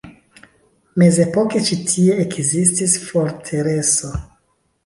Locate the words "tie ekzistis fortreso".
1.91-4.11